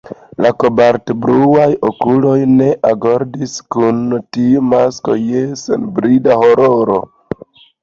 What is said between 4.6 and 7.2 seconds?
masko je senbrida hororo.